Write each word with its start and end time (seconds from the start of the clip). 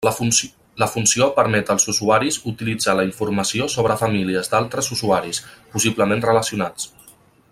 La 0.81 0.85
funció 0.91 1.25
permet 1.35 1.69
als 1.73 1.85
usuaris 1.93 2.39
utilitzar 2.53 2.95
la 3.01 3.05
informació 3.09 3.69
sobre 3.75 3.99
famílies 4.01 4.51
d'altres 4.55 4.91
usuaris, 4.97 5.45
possiblement 5.75 6.29
relacionats. 6.31 6.91